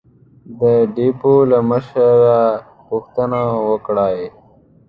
[0.59, 0.61] د
[0.95, 2.39] ډېپو له مشره
[2.87, 4.19] پوښتنه وکړئ!